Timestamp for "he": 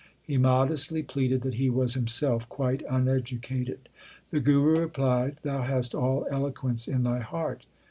0.23-0.39, 1.61-1.69